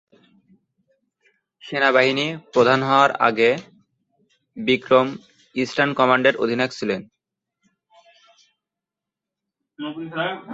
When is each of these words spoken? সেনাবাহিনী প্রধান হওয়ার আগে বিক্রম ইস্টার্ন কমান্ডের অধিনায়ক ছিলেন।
সেনাবাহিনী 1.63 2.27
প্রধান 2.53 2.79
হওয়ার 2.83 3.11
আগে 3.19 3.49
বিক্রম 4.57 5.07
ইস্টার্ন 5.55 5.91
কমান্ডের 5.93 6.35
অধিনায়ক 6.35 6.71
ছিলেন। 6.71 7.01